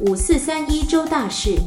[0.00, 1.58] 五四三一周大事。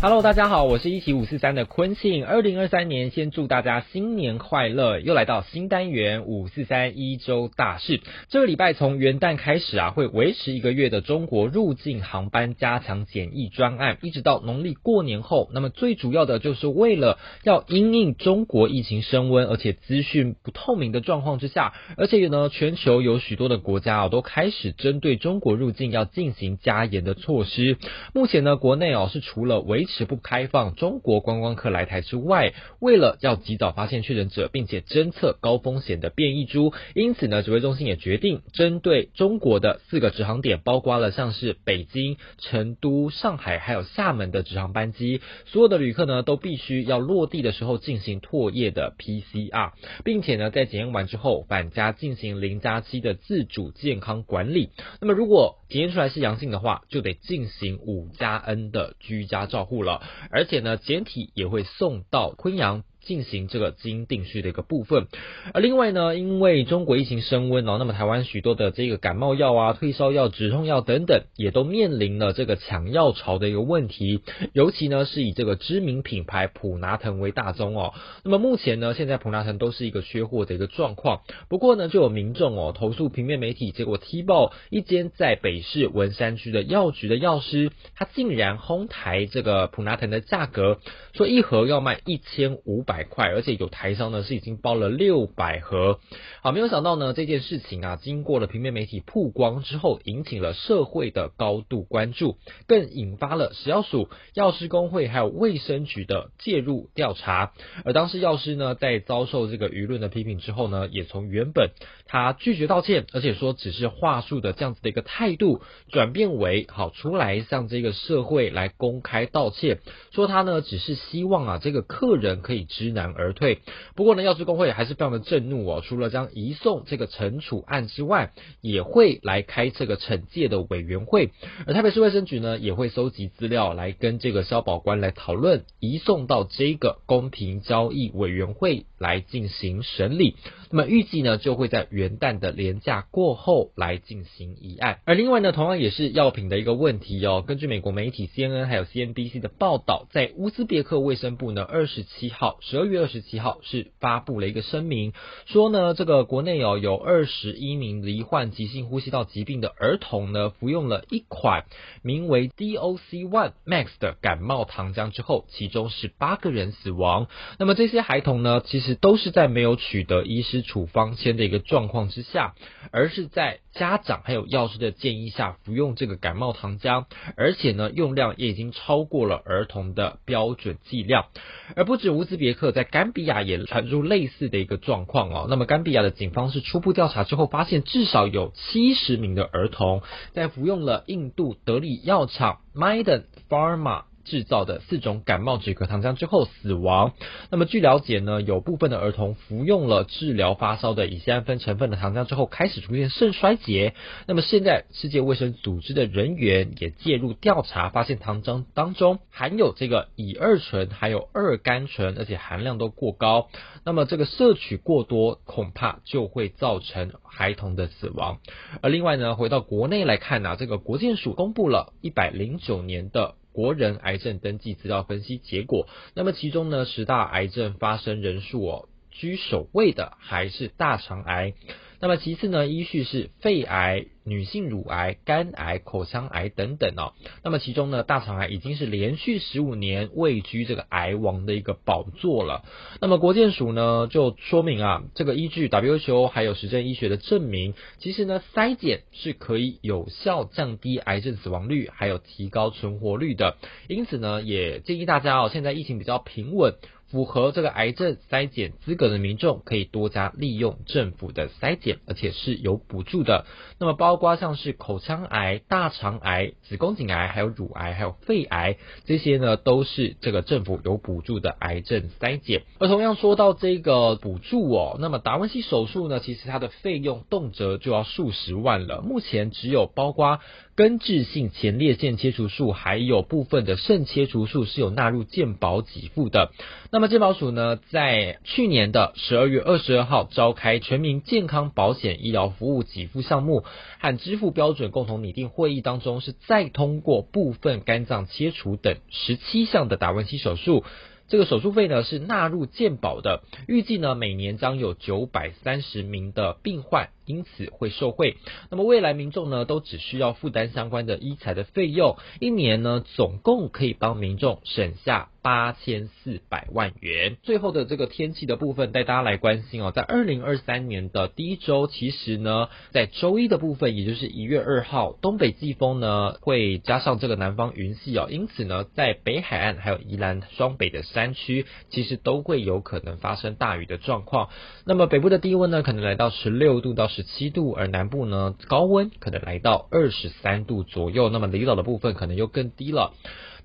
[0.00, 2.24] Hello，大家好，我是一起五四三的坤庆。
[2.24, 5.00] 二零二三年，先祝大家新年快乐！
[5.00, 8.00] 又来到新单元五四三一周大事。
[8.28, 15.50] 这个礼拜从元旦开始啊，会维持一个月的中国入境航班加强检疫专案，一直到农历过年后。
[15.52, 27.78] 那么最主要的就是为了要因应中国疫情升温，而且资讯不透明的状况之下，而且呢，全球有许多的国家啊，都开始针对中国入境要进行加严的措施。
[28.14, 49.72] 目前呢，国内哦是除了维持不开放中国观光客来台之外，为了要及早发现确诊者，并且侦测高风险的变异株，因此呢，指挥中心也决定针对中国的四个直航点，包括了像是北京、成都、上海还有厦门的直航班机，所有的旅客呢都必须要落地的时候进行唾液的 PCR，
[50.04, 54.70] 并且呢在检验完之后返家进行零加七的自主健康管理。
[55.00, 60.02] 那么如果检验出来是阳性的话，就得进行五加 N 的居家照护了。
[60.30, 62.82] 而且呢，简体也会送到昆阳。
[63.08, 65.06] 进行这个基因定序的一个部分，
[65.54, 74.20] 而另外呢，因为中国疫情升温哦，那么台湾许多的这个感冒药啊、退烧药、止痛药等等，也都面临了这个抢药潮的一个问题。
[74.52, 77.94] 尤其呢，是以这个知名品牌普拿疼为大宗哦。
[78.24, 81.22] 那么目前呢，现在普拿疼都是一个缺货的一个状况。
[81.48, 90.78] 不过呢，就有民众哦投诉平面媒体，结果踢爆一间在北市文山区的药局的药师，他竟然哄抬这个普拿疼的价格，
[91.14, 92.97] 说一盒要卖一千五百。
[92.98, 96.00] 百块，而且有台商呢是已经包了六百盒。
[96.42, 107.52] 好，没有想到呢这件事情啊，经过了平面媒体曝光之后，引起了社会的高度关注，更引发了食药署、药师工会还有卫生局的介入调查。
[107.84, 111.70] 而当时药师呢，在遭受这个舆论的批评之后呢，也从原本
[112.06, 119.78] 他拒绝道歉，而且说只是话术的这样子的一个态度，转变为好出来向这个社会来公开道歉，
[120.10, 122.88] 说他呢只是希望啊这个客人可以知。
[122.98, 123.58] 难而退。
[123.94, 125.82] 不过呢，药师工会还是非常的震怒哦。
[125.84, 131.30] 除了将移送这个惩处案之外，也会来开这个惩戒的委员会。
[131.66, 140.36] 而台北市卫生局呢，也会搜集资料来跟这个消保官来讨论，移送到这个公平交易委员会来进行审理。
[140.70, 145.00] 那么预计呢，就会在元旦的年假过后来进行议案。
[145.04, 147.44] 而另外呢，同样也是药品的一个问题哦。
[147.46, 155.14] 根据美国媒体 CNN 还有 CNBC 的报道，在乌兹别克卫生部呢，二十七号十二月二十七号是发布了一个声明，
[155.46, 161.64] 说呢，这个国内哦有二十一名罹患急性呼吸道疾病的儿童呢，服用了一款
[162.02, 167.28] 名为 DOC One Max 的感冒糖浆之后，其中是八个人死亡。
[167.58, 172.54] 那么这些孩童呢，其实都是在没有取得医师处方签的一个状况之下，
[172.92, 181.26] 而是在家长还有药师的建议下服用这个感冒糖浆，而且呢用量也已经超过了儿童的标准剂量。
[181.74, 185.46] 而不止乌兹别克，在甘比亚也传出类似的一个状况哦。
[185.48, 190.02] 那么甘比亚的警方是初步调查之后发现，至少有七十名的儿童
[190.32, 194.02] 在服用了印度德里药厂 Maiden Pharma。
[194.28, 197.14] 制造的四种感冒止咳糖浆之后死亡。
[197.50, 203.94] 那么据了解呢，有部分的儿童服用了治疗发烧的乙酰氨酚成分的糖浆之后，开始出现肾衰竭。
[204.26, 213.48] 那么现在世界卫生组织的人员也介入调查，发现糖浆当中含有这个乙二醇还有二甘醇，而且含量都过高。
[213.84, 218.38] 那么这个摄取过多，恐怕就会造成孩童的死亡。
[218.82, 223.34] 而另外呢，回到国内来看呢，这个国健署公布了一百零九年的。
[223.58, 231.54] 国人癌症登记资料分析结果，那么其中呢，十大癌症发生人数哦，居首位的还是大肠癌。
[232.00, 237.12] 那么其次呢，依序是肺癌、女性乳癌、肝癌、口腔癌等等哦。
[237.42, 242.64] 那么其中呢，大肠癌已经是连续十五年位居这个癌王的一个宝座了。
[243.00, 253.56] 那么国健署呢就说明啊，这个依据 WHO 还有实证医学的证明，其实呢筛检是可以有效降低癌症死亡率，还有提高存活率的。
[253.88, 256.74] 因此呢，也建议大家哦，现在疫情比较平稳。
[257.10, 263.46] 符合这个癌症筛检资格的民众，可以多加利用政府的筛检，而且是有补助的。
[263.78, 268.76] 那么包括像是口腔癌、大肠癌、子宫颈癌、还有乳癌、还有肺癌
[269.06, 272.62] 这些呢，都是这个政府有补助的癌症筛检。
[272.78, 279.00] 而同样说到这个补助哦，那么达文西手术呢，其实它的费用动辄就要数十万了。
[279.00, 280.40] 目前只有包括
[280.78, 286.52] 根治性前列腺切除术还有部分的肾切除术是有纳入健保给付的。
[286.92, 293.64] 那么健保署呢，在去年的十二月二十二号召开全民健康保险医疗服务给付项目
[293.98, 300.84] 和支付标准共同拟定会议当中，是再通过部分肝脏切除等十七项的达文西手术。
[301.26, 308.38] 这个手术费呢是纳入健保的，预计呢每年将有九百三十名的病患因此会受惠。
[308.70, 315.28] 那么未来民众呢都只需要负担相关的医材的费用，一年呢总共可以帮民众省下。
[315.40, 317.38] 八千四百万元。
[317.42, 319.92] 最后的这个天气的部分，带大家来关心哦。
[319.94, 334.50] 在二零二三年的第一周，其实呢，在周一的部分，也就是一月二号，东北季风呢会加上这个南方云系哦，因此呢，在北海岸还有宜兰双北的山区，其实都会有可能发生大雨的状况。
[334.84, 341.28] 那么北部的低温呢，可能来到十六度到十十七度，而南部呢，高温可能来到二十三度左右。
[341.30, 343.12] 那么离岛的部分可能又更低了。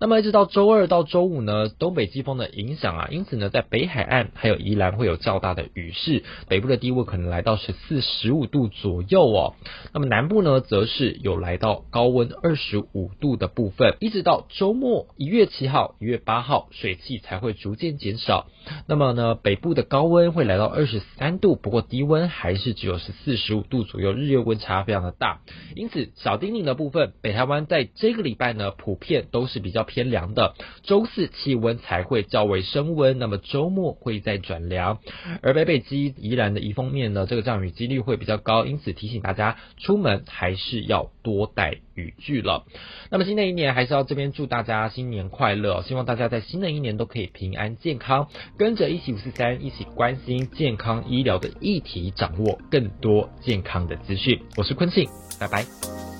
[0.04, 9.54] 那么一直到周二到周五呢，东北季风的影响啊，因此呢，在北海岸还有宜兰会有较大的雨势，北部的低温可能来到十四、十五度左右哦。
[9.94, 18.48] 那么南部呢，则是有来到高温二十五度的部分，一直到周末一月七号、一月八号，水汽才会逐渐减少。
[18.90, 25.40] 那么呢，北部的高温会来到二十三度，不过低温还是只有十四、十五度左右，日月温差非常的大。
[25.78, 30.56] 因此，小丁丁的部分，北台湾在这个礼拜呢，普遍都是比较偏凉的。
[30.82, 34.98] 周四气温才会较为升温，那么周末会再转凉。
[35.44, 42.66] 而北北基宜兰的宜风面呢，这个降雨几率会比较高，因此提醒大家出门还是要多带雨具了。
[43.12, 48.28] 那么新的一年还是要这边祝大家新年快乐，希望大家在新的一年都可以平安健康。
[48.58, 54.40] 跟着一起五四三，一起关心健康医疗的议题，掌握更多健康的资讯。
[54.58, 55.08] 我是坤庆，
[55.40, 56.13] 拜拜。